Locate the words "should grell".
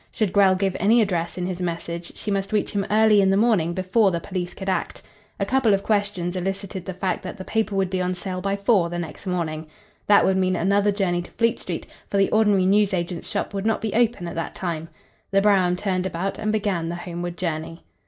0.11-0.55